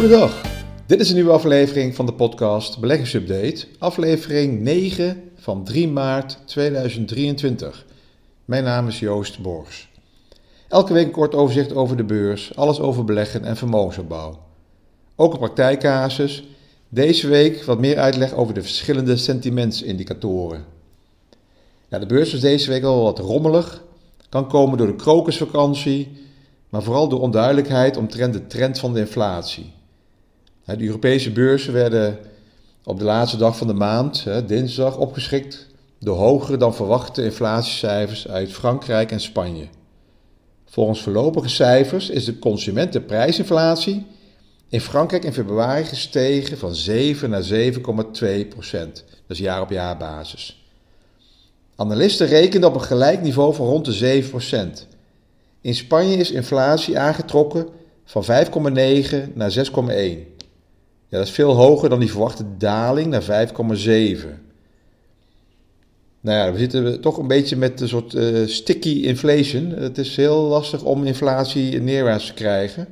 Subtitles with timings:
[0.00, 0.42] Goedendag,
[0.86, 7.86] dit is een nieuwe aflevering van de podcast Beleggingsupdate, aflevering 9 van 3 maart 2023.
[8.44, 9.88] Mijn naam is Joost Borgs.
[10.68, 14.38] Elke week een kort overzicht over de beurs, alles over beleggen en vermogensopbouw.
[15.16, 16.44] Ook een praktijkcasus.
[16.88, 20.64] Deze week wat meer uitleg over de verschillende sentimentsindicatoren.
[21.88, 23.82] de beurs was deze week al wat rommelig.
[24.28, 26.08] Kan komen door de krokusvakantie,
[26.68, 29.78] maar vooral door onduidelijkheid omtrent de trend van de inflatie.
[30.64, 32.18] De Europese beurzen werden
[32.84, 35.66] op de laatste dag van de maand, dinsdag, opgeschrikt
[35.98, 39.66] door hogere dan verwachte inflatiecijfers uit Frankrijk en Spanje.
[40.64, 44.06] Volgens voorlopige cijfers is de consumentenprijsinflatie
[44.68, 49.04] in Frankrijk in februari gestegen van 7 naar 7,2 procent.
[49.06, 50.64] Dat is jaar op jaar basis.
[51.76, 54.86] Analisten rekenen op een gelijk niveau van rond de 7 procent.
[55.60, 57.68] In Spanje is inflatie aangetrokken
[58.04, 58.28] van 5,9
[59.34, 60.29] naar 6,1.
[61.10, 63.56] Ja, dat is veel hoger dan die verwachte daling naar 5,7.
[66.20, 69.70] Nou ja, we zitten toch een beetje met een soort uh, sticky inflation.
[69.70, 72.88] Het is heel lastig om inflatie neerwaarts te krijgen.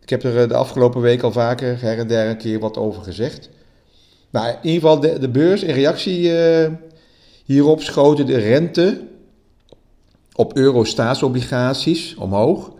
[0.00, 2.76] Ik heb er eh, de afgelopen week al vaker her en der een keer wat
[2.76, 3.48] over gezegd.
[4.30, 6.68] Nou, in ieder geval de, de beurs in reactie uh,
[7.44, 9.00] hierop schoten de rente
[10.32, 12.72] op euro-staatsobligaties omhoog.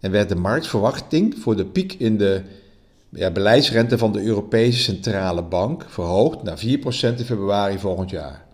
[0.00, 2.42] En werd de marktverwachting voor de piek in de
[3.14, 6.62] ja, beleidsrente van de Europese Centrale Bank verhoogd naar 4%
[7.00, 8.44] in februari volgend jaar.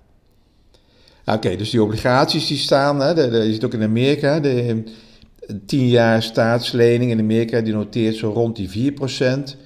[1.24, 4.82] Oké, dus die obligaties die staan, hè, je ziet ook in Amerika, de
[5.66, 9.56] 10 jaar staatslening in Amerika die noteert zo rond die 4%.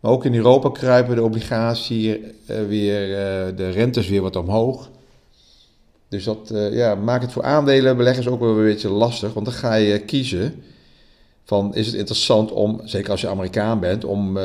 [0.00, 2.20] Maar ook in Europa kruipen de obligaties uh,
[2.68, 4.90] weer, uh, de rentes weer wat omhoog.
[6.08, 9.54] Dus dat uh, ja, maakt het voor aandelenbeleggers ook wel een beetje lastig, want dan
[9.54, 10.62] ga je kiezen
[11.44, 14.38] van is het interessant om, zeker als je Amerikaan bent, om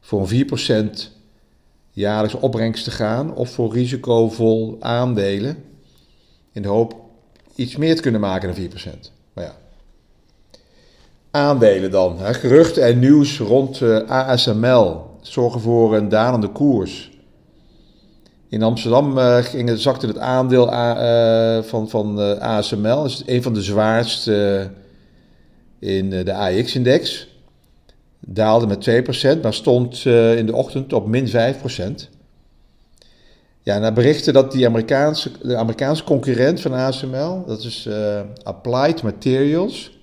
[0.00, 1.12] voor een 4%
[1.90, 5.56] jaarlijks opbrengst te gaan of voor risicovol aandelen
[6.52, 6.94] in de hoop
[7.54, 9.10] iets meer te kunnen maken dan 4%.
[9.32, 9.54] Maar ja.
[11.30, 12.18] Aandelen dan.
[12.18, 12.34] Hè.
[12.34, 17.12] Geruchten en nieuws rond uh, ASML zorgen voor een dalende koers.
[18.48, 20.66] In Amsterdam uh, ging, zakte het aandeel
[21.62, 23.04] van, van ASML.
[23.04, 24.70] Is een van de zwaarste
[25.84, 27.28] in de AX-index.
[28.20, 28.88] Daalde met
[29.36, 30.04] 2%, maar stond
[30.36, 31.32] in de ochtend op min 5%.
[33.62, 39.02] Ja, naar berichten dat die Amerikaanse, de Amerikaanse concurrent van ASML, dat is uh, Applied
[39.02, 39.98] Materials,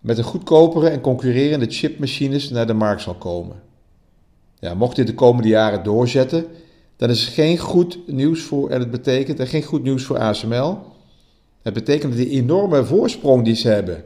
[0.00, 3.56] met een goedkopere en concurrerende chipmachines naar de markt zal komen.
[4.58, 6.46] Ja, mocht dit de komende jaren doorzetten,
[6.96, 10.18] dan is het geen goed nieuws voor, en het betekent en geen goed nieuws voor
[10.18, 10.78] ASML.
[11.62, 14.04] Het betekent dat die enorme voorsprong die ze hebben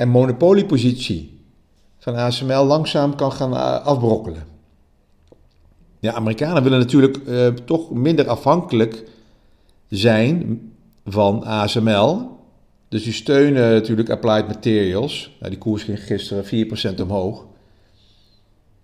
[0.00, 1.40] en monopoliepositie
[1.98, 4.44] van ASML langzaam kan gaan eh, afbrokkelen.
[5.98, 9.04] Ja, Amerikanen willen natuurlijk uh, toch minder afhankelijk
[9.88, 10.60] zijn
[11.04, 12.38] van ASML.
[12.88, 15.36] Dus die steunen natuurlijk Applied Materials.
[15.38, 17.46] Nou, die koers ging gisteren 4% omhoog.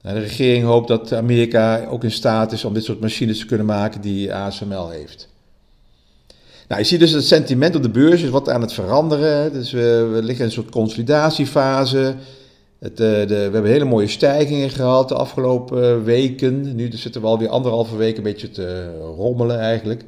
[0.02, 3.46] Nou, de regering hoopt dat Amerika ook in staat is om dit soort machines te
[3.46, 5.28] kunnen maken die ASML heeft.
[6.68, 9.52] Nou, je ziet dus het sentiment op de beurs is wat aan het veranderen.
[9.52, 12.14] Dus we, we liggen in een soort consolidatiefase.
[12.78, 16.74] Het, eh, de, we hebben hele mooie stijgingen gehad de afgelopen weken.
[16.74, 20.04] Nu zitten we alweer anderhalve week een beetje te rommelen eigenlijk.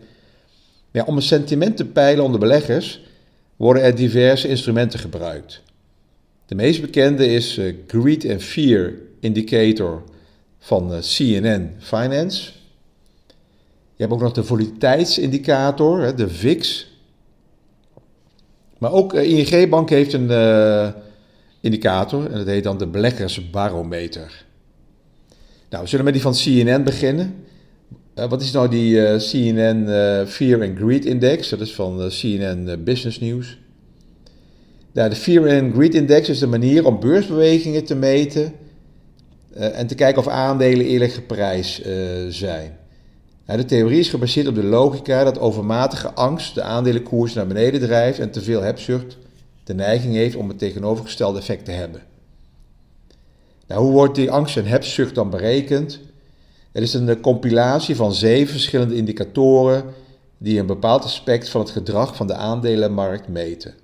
[0.91, 3.03] Ja, om een sentiment te peilen onder beleggers
[3.57, 5.63] worden er diverse instrumenten gebruikt.
[6.47, 10.03] De meest bekende is Greed and Fear Indicator
[10.59, 12.51] van CNN Finance.
[13.99, 16.91] Je hebt ook nog de volatiliteitsindicator, de VIX.
[18.79, 20.31] Maar ook ING Bank heeft een
[21.61, 24.45] indicator en dat heet dan de beleggersbarometer.
[25.71, 27.35] Nou, we zullen met die van CNN beginnen.
[28.19, 31.49] Uh, wat is nou die eh, CNN eh, Fear and Greed Index?
[31.49, 33.59] Dat is van CNN Business News.
[34.93, 38.53] Nou, de Fear and Greed Index is de manier om beursbewegingen te meten
[39.55, 41.83] en te kijken of aandelen eerlijk geprijsd
[42.29, 42.78] zijn.
[43.57, 48.19] De theorie is gebaseerd op de logica dat overmatige angst de aandelenkoers naar beneden drijft
[48.19, 49.17] en te veel hebzucht
[49.65, 52.03] de neiging heeft om het tegenovergestelde effect te hebben.
[53.67, 56.01] Nou, hoe wordt die angst en hebzucht dan berekend?
[56.73, 59.85] Het is een compilatie van zeven verschillende indicatoren
[60.39, 63.75] die een bepaald aspect van het gedrag van de aandelenmarkt meten.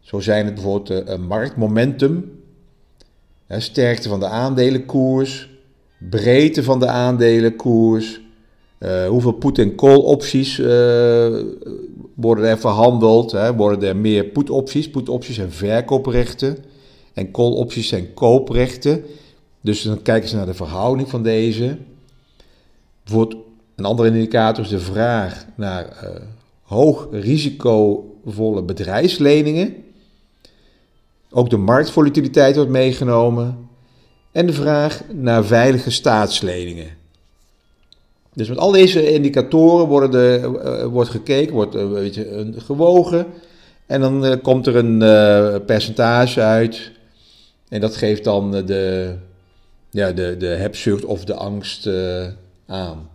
[0.00, 2.42] Zo zijn het bijvoorbeeld een marktmomentum,
[3.48, 5.50] sterkte van de aandelenkoers,
[5.98, 8.24] breedte van de aandelenkoers,
[8.78, 10.66] uh, hoeveel put- en call-opties uh,
[12.14, 13.32] worden er verhandeld?
[13.32, 13.54] Hè?
[13.54, 14.90] Worden er meer put-opties?
[14.90, 16.58] Put-opties en verkooprechten.
[17.12, 19.04] En call-opties zijn kooprechten.
[19.60, 21.78] Dus dan kijken ze naar de verhouding van deze.
[23.04, 23.42] Bijvoorbeeld
[23.76, 26.10] een andere indicator is de vraag naar uh,
[26.62, 29.74] hoog risicovolle bedrijfsleningen.
[31.30, 33.68] Ook de marktvolatiliteit wordt meegenomen.
[34.32, 36.88] En de vraag naar veilige staatsleningen.
[38.36, 43.26] Dus met al deze indicatoren worden de, uh, wordt gekeken, wordt uh, weet je, gewogen.
[43.86, 44.98] En dan uh, komt er een
[45.64, 46.90] percentage uit.
[47.68, 49.14] En dat geeft dan de,
[49.90, 51.88] ja, de, de hebzucht of de angst
[52.66, 53.08] aan.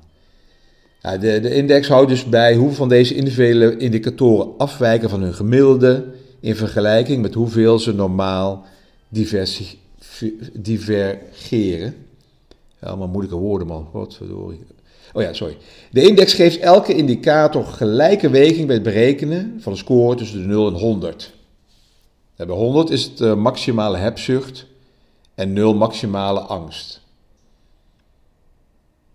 [1.01, 5.33] Ja, de, de index houdt dus bij hoeveel van deze individuele indicatoren afwijken van hun
[5.33, 6.05] gemiddelde
[6.39, 8.65] in vergelijking met hoeveel ze normaal
[10.53, 11.95] divergeren.
[12.79, 13.87] Allemaal moeilijke woorden, man.
[13.91, 14.59] Godverdorie.
[15.13, 15.57] Oh ja, sorry.
[15.91, 20.47] De index geeft elke indicator gelijke weging bij het berekenen van een score tussen de
[20.47, 21.33] 0 en 100.
[22.35, 24.65] bij 100 is het uh, maximale hebzucht
[25.35, 27.01] en 0 maximale angst.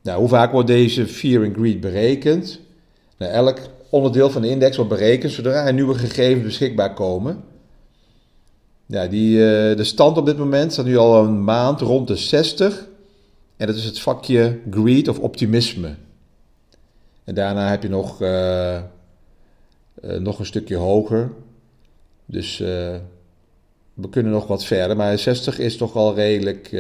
[0.03, 2.61] Nou, hoe vaak wordt deze fear and greed berekend?
[3.19, 3.59] Nou, elk
[3.91, 7.45] onderdeel van de index wordt berekend zodra er nieuwe gegevens beschikbaar komen.
[8.87, 12.87] Die, uh, de stand op dit moment staat nu al een maand rond de 60.
[13.57, 15.95] En dat is het vakje greed of optimisme.
[17.25, 18.81] En daarna heb je nog, uh, uh,
[20.19, 21.31] nog een stukje hoger.
[22.27, 22.69] Dus uh,
[23.95, 24.97] we kunnen nog wat verder.
[24.97, 26.73] Maar 60 is toch al redelijk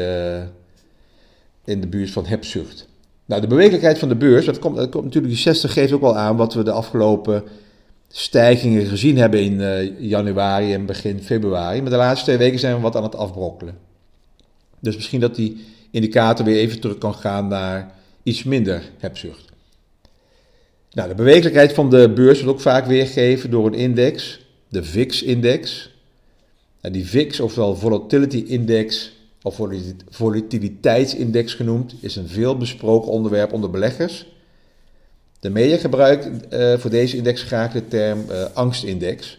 [1.64, 2.88] in de buurt van hebzucht.
[3.25, 6.00] Nou, de bewegelijkheid van de beurs, dat komt, dat komt natuurlijk, die 60 geeft ook
[6.00, 7.44] wel aan wat we de afgelopen
[8.08, 9.58] stijgingen gezien hebben in
[9.99, 11.82] januari en begin februari.
[11.82, 13.79] Maar de laatste twee weken zijn we wat aan het afbrokkelen.
[14.81, 19.44] Dus misschien dat die indicator weer even terug kan gaan naar iets minder hebzucht.
[20.90, 25.90] Nou, de bewegelijkheid van de beurs wordt ook vaak weergegeven door een index, de VIX-index.
[26.80, 29.12] Nou, die VIX, ofwel Volatility Index
[29.42, 29.60] of
[30.10, 34.26] Volatiliteitsindex genoemd, is een veel besproken onderwerp onder beleggers.
[35.40, 39.38] De media gebruikt uh, voor deze index graag de term uh, angstindex.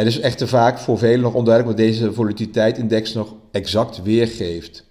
[0.00, 4.84] Het is echter vaak voor velen nog onduidelijk wat deze volatiliteitsindex nog exact weergeeft.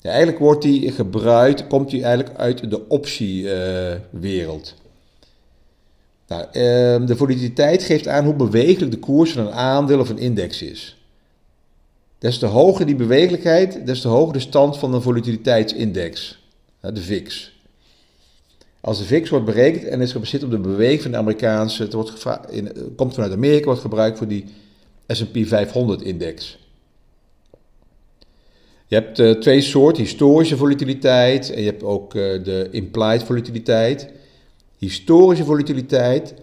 [0.00, 4.74] Ja, eigenlijk wordt die gebruikt, komt die eigenlijk uit de optiewereld.
[6.26, 6.52] Nou, uh,
[7.06, 10.96] de volatiliteit geeft aan hoe bewegelijk de koers van een aandeel of een index is.
[12.18, 16.42] Des te hoger die bewegelijkheid, des te hoger de stand van een volatiliteitsindex,
[16.80, 17.51] de VIX.
[18.84, 21.92] Als de VIX wordt berekend en is gebaseerd op de beweging van de Amerikaanse, het
[21.92, 24.44] wordt in, komt vanuit Amerika, wordt gebruikt voor die
[25.06, 26.58] S&P 500-index.
[28.86, 34.08] Je hebt uh, twee soorten, historische volatiliteit en je hebt ook uh, de implied volatiliteit.
[34.78, 36.34] Historische volatiliteit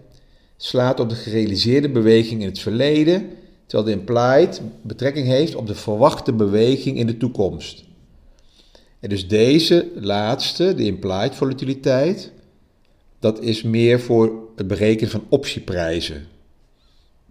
[0.57, 3.29] slaat op de gerealiseerde beweging in het verleden,
[3.65, 7.83] terwijl de implied betrekking heeft op de verwachte beweging in de toekomst.
[8.99, 12.31] Dus deze laatste, de implied volatiliteit,
[13.19, 16.27] dat is meer voor het berekenen van optieprijzen.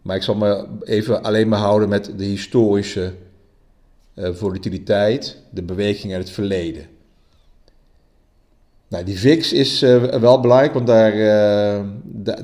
[0.02, 3.12] Maar ik zal me even alleen maar houden met de historische
[4.14, 6.86] uh, volatiliteit, de beweging uit het verleden.
[8.88, 11.84] Nou, die VIX is uh, wel belangrijk, want daar, uh,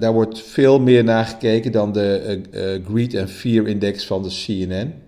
[0.00, 2.40] daar wordt veel meer naar gekeken dan de
[2.88, 5.03] Greed and Fear Index van de CNN.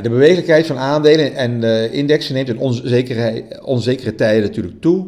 [0.00, 5.06] De bewegelijkheid van aandelen en indexen neemt in onzekere, onzekere tijden natuurlijk toe.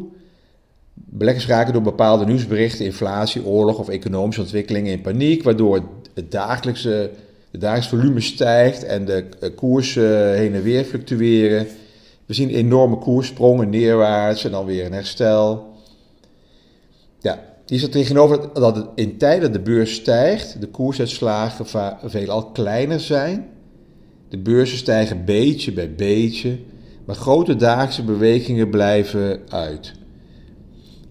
[0.93, 7.09] Beleggers raken door bepaalde nieuwsberichten, inflatie, oorlog of economische ontwikkelingen in paniek, waardoor het dagelijkse
[7.55, 11.67] de dagelijks volume stijgt en de eh, koersen heen en weer fluctueren.
[12.25, 15.73] We zien enorme koerssprongen neerwaarts en dan weer een herstel.
[17.19, 21.65] Ja, hier staat tegenover dat in tijden de beurs stijgt, de koersuitslagen
[22.03, 23.49] veelal kleiner zijn.
[24.29, 26.57] De beurzen stijgen beetje bij beetje,
[27.05, 29.93] maar grote dagelijkse bewegingen blijven uit.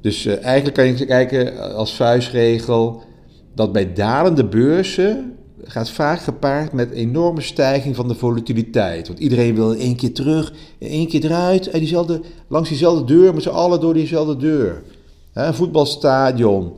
[0.01, 3.03] Dus uh, eigenlijk kan je kijken als vuistregel
[3.55, 9.07] dat bij dalende beurzen gaat vaak gepaard met enorme stijging van de volatiliteit.
[9.07, 13.43] Want iedereen wil één keer terug, één keer eruit, en diezelfde, langs diezelfde deur, met
[13.43, 14.83] z'n allen door diezelfde deur.
[15.33, 16.73] Een voetbalstadion,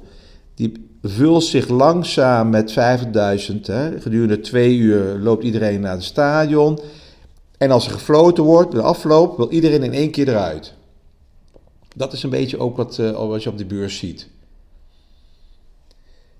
[0.55, 0.73] die
[1.09, 2.77] vult zich langzaam met 50.000.
[3.99, 6.79] Gedurende twee uur loopt iedereen naar het stadion.
[7.59, 10.75] En als er gefloten wordt, de afloop, wil iedereen in één keer eruit.
[11.95, 14.29] Dat is een beetje ook wat, uh, je op de beurs ziet.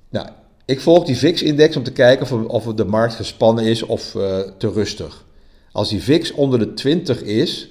[0.09, 0.29] Nou,
[0.65, 4.39] ik volg die VIX-index om te kijken of, of de markt gespannen is of uh,
[4.59, 5.25] te rustig.
[5.73, 7.69] Als die VIX onder de 20 is,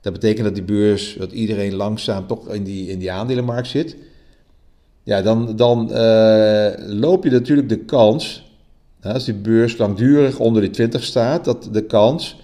[0.00, 3.96] dat betekent dat die beurs, dat iedereen langzaam toch in die, in die aandelenmarkt zit.
[5.08, 8.52] Ja, dan, dan uh, loop je natuurlijk de kans
[9.02, 12.40] als die beurs langdurig onder die 20 staat, dat de kans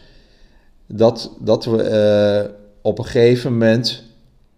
[0.87, 2.51] dat, dat we eh,
[2.83, 4.03] op een gegeven moment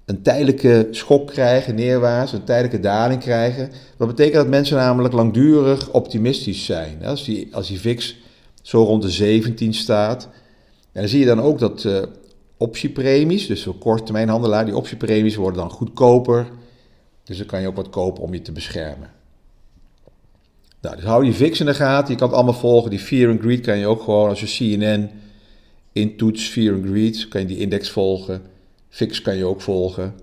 [0.05, 3.71] een tijdelijke schok krijgen, neerwaarts, een tijdelijke daling krijgen.
[3.97, 7.05] Dat betekent dat mensen namelijk langdurig optimistisch zijn.
[7.05, 8.17] Als die, als die VIX
[8.63, 10.29] zo rond de 17 staat,
[10.93, 12.03] en dan zie je dan ook dat uh,
[12.57, 16.47] optiepremies, dus voor korttermijnhandelaar, die optiepremies worden dan goedkoper.
[17.27, 19.11] Dus dan kan je ook wat kopen om je te beschermen.
[20.81, 22.13] Nou, dus hou die VIX in de gaten.
[22.13, 22.91] Je kan het allemaal volgen.
[22.91, 25.11] Die Fear and Greed kan je ook gewoon, als je CNN
[25.93, 28.43] intoets, Fear and Greed, kan je die index volgen.
[28.89, 30.15] VIX kan je ook volgen.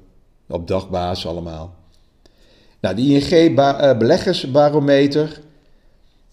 [0.48, 1.76] Op dagbasis allemaal.
[2.80, 5.40] Nou, die ING eh, beleggersbarometer.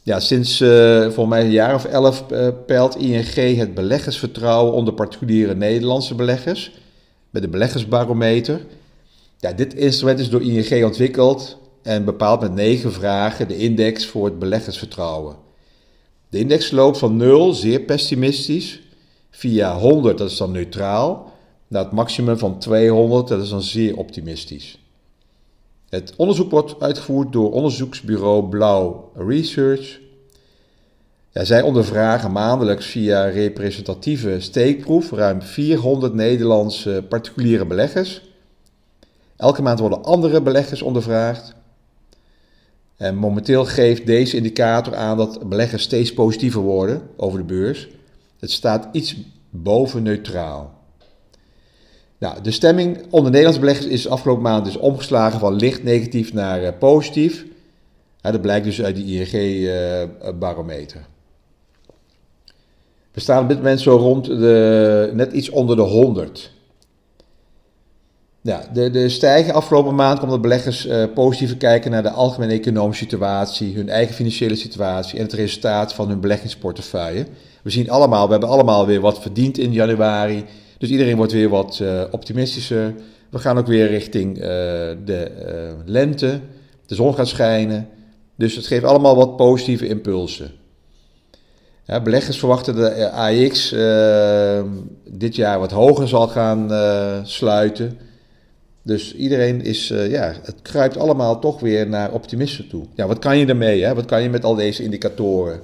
[0.02, 4.94] Ja, sinds uh, volgens mij een jaar of elf uh, peilt ING het beleggersvertrouwen onder
[4.94, 6.72] particuliere Nederlandse beleggers.
[7.30, 8.60] Met de beleggersbarometer.
[9.40, 14.24] Ja, dit instrument is door ING ontwikkeld en bepaalt met negen vragen de index voor
[14.24, 15.36] het beleggersvertrouwen.
[16.28, 18.80] De index loopt van 0, zeer pessimistisch,
[19.30, 21.32] via 100, dat is dan neutraal,
[21.68, 24.78] naar het maximum van 200, dat is dan zeer optimistisch.
[25.88, 30.00] Het onderzoek wordt uitgevoerd door onderzoeksbureau Blauw Research.
[31.30, 38.29] Ja, zij ondervragen maandelijks via representatieve steekproef ruim 400 Nederlandse particuliere beleggers.
[39.40, 41.54] Elke maand worden andere beleggers ondervraagd.
[42.96, 47.88] En momenteel geeft deze indicator aan dat beleggers steeds positiever worden over de beurs.
[48.38, 49.16] Het staat iets
[49.50, 50.78] boven neutraal.
[52.18, 56.62] Nou, de stemming onder Nederlandse beleggers is afgelopen maand dus omgeslagen van licht negatief naar
[56.62, 57.46] uh, positief.
[58.20, 60.96] dat blijkt dus uit die ING-barometer.
[60.96, 61.04] Uh,
[63.12, 66.58] We staan op dit moment zo rond de, net iets onder de 100.
[68.42, 73.02] Ja, de, de stijging afgelopen maand omdat beleggers uh, positiever kijken naar de algemene economische
[73.02, 77.26] situatie, hun eigen financiële situatie en het resultaat van hun beleggingsportefeuille.
[77.62, 80.44] We zien allemaal, we hebben allemaal weer wat verdiend in januari.
[80.78, 82.94] Dus iedereen wordt weer wat uh, optimistischer.
[83.30, 84.44] We gaan ook weer richting uh,
[85.04, 85.30] de
[85.84, 86.40] lente.
[86.86, 87.88] De zon gaat schijnen.
[88.36, 90.50] Dus het geeft allemaal wat positieve impulsen.
[92.02, 93.74] Beleggers verwachten de AX
[95.04, 96.70] dit jaar wat hoger zal gaan
[97.26, 97.98] sluiten.
[98.90, 102.84] Dus iedereen is, uh, ja, het kruipt allemaal toch weer naar optimisme toe.
[102.94, 103.82] Ja, wat kan je ermee?
[103.84, 103.94] Hè?
[103.94, 105.60] Wat kan je met al deze indicatoren?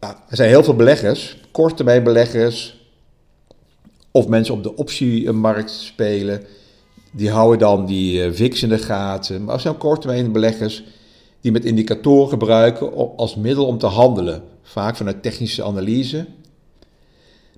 [0.00, 2.86] Nou, er zijn heel veel beleggers, korttermijnbeleggers,
[4.10, 6.42] of mensen op de optiemarkt spelen.
[7.12, 9.44] Die houden dan die uh, in de gaten.
[9.44, 10.84] Maar er zijn korttermijnbeleggers
[11.40, 14.42] die met indicatoren gebruiken als middel om te handelen.
[14.62, 16.26] Vaak vanuit technische analyse.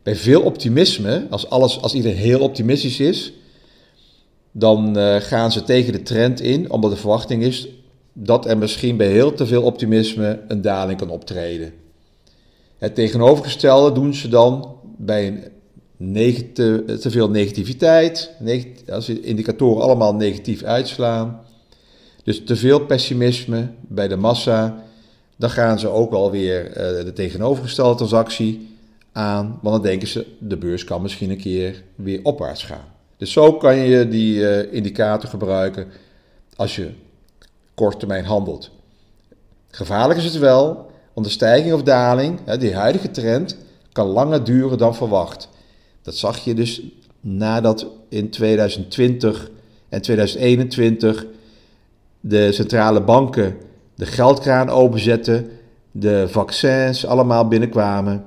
[0.02, 3.32] Bij veel optimisme, als, alles, als iedereen heel optimistisch is,
[4.52, 7.68] dan uh, gaan ze tegen de trend in, omdat de verwachting is
[8.12, 11.72] dat er misschien bij heel te veel optimisme een daling kan optreden.
[12.78, 15.44] Het tegenovergestelde doen ze dan bij een
[16.54, 18.30] te, veel negativiteit,
[18.88, 21.40] als de indicatoren allemaal negatief uitslaan.
[22.24, 24.84] Dus te veel pessimisme bij de massa,
[25.36, 28.68] dan gaan ze ook wel weer uh, de tegenovergestelde transactie
[29.12, 32.89] aan, want dan denken ze de beurs kan misschien een keer weer opwaarts gaan.
[33.20, 35.86] Dus zo kan je die uh, indicator gebruiken
[36.56, 36.90] als je
[37.74, 38.70] kort termijn handelt.
[39.70, 43.56] Gevaarlijk is het wel, want de stijging of daling, hè, die huidige trend,
[43.92, 45.48] kan langer duren dan verwacht.
[46.02, 46.82] Dat zag je dus
[47.20, 49.50] nadat in 2020
[49.88, 51.26] en 2021
[52.20, 53.56] de centrale banken
[53.94, 55.50] de geldkraan openzetten,
[55.90, 58.24] de vaccins allemaal binnenkwamen.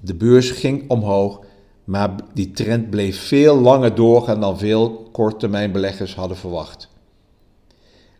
[0.00, 1.44] De beurs ging omhoog
[1.86, 6.88] maar die trend bleef veel langer doorgaan dan veel korttermijnbeleggers hadden verwacht.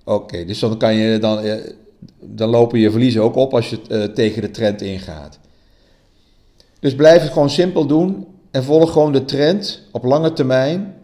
[0.05, 1.71] Oké, dus dan, kan je, dan, eh,
[2.21, 5.39] dan lopen je verliezen ook op als je uh, tegen de trend ingaat.
[6.81, 10.95] Dus blijf het gewoon simpel doen en volg gewoon de trend op lange termijn.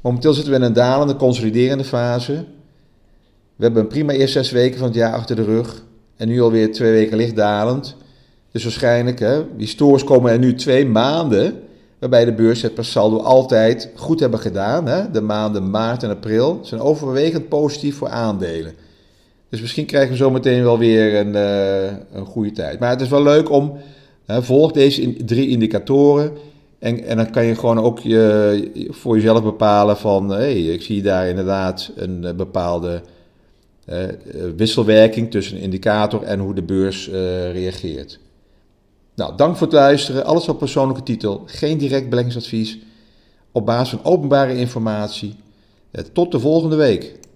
[0.00, 2.32] Momenteel zitten we in een dalende, consoliderende fase.
[3.56, 5.84] We hebben een prima eerste zes weken van het jaar achter de rug.
[6.16, 7.96] En nu alweer twee weken licht dalend.
[8.52, 11.62] Dus waarschijnlijk, hè, historisch komen er nu twee maanden
[11.98, 14.86] waarbij de beurs het per saldo altijd goed hebben gedaan.
[14.86, 15.10] Hè?
[15.10, 18.72] De maanden maart en april zijn overwegend positief voor aandelen.
[19.48, 22.78] Dus misschien krijgen we zo meteen wel weer een, uh, een goede tijd.
[22.78, 23.78] Maar het is wel leuk om,
[24.26, 26.32] hè, volg deze drie indicatoren.
[26.78, 31.02] En, en dan kan je gewoon ook je, voor jezelf bepalen van, hey, ik zie
[31.02, 33.02] daar inderdaad een uh, bepaalde
[33.88, 33.96] uh,
[34.56, 37.08] wisselwerking tussen een indicator en hoe de beurs
[37.52, 38.18] reageert.
[39.14, 40.24] Nou, dank voor het luisteren.
[40.24, 41.42] Alles op persoonlijke titel.
[41.46, 42.78] Geen direct beleggingsadvies.
[43.52, 45.36] Op basis van openbare informatie.
[45.90, 47.18] Eh, tot de volgende week.